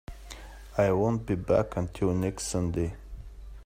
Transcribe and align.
I 0.79 0.91
won't 0.93 1.27
be 1.27 1.35
back 1.35 1.77
until 1.77 2.11
next 2.15 2.47
Sunday. 2.47 2.95